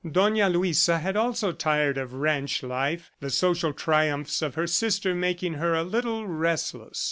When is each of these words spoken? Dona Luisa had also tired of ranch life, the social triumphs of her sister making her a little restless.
Dona 0.11 0.49
Luisa 0.49 0.97
had 0.97 1.15
also 1.15 1.51
tired 1.51 1.95
of 1.99 2.13
ranch 2.13 2.63
life, 2.63 3.11
the 3.19 3.29
social 3.29 3.71
triumphs 3.71 4.41
of 4.41 4.55
her 4.55 4.65
sister 4.65 5.13
making 5.13 5.53
her 5.53 5.75
a 5.75 5.83
little 5.83 6.25
restless. 6.25 6.97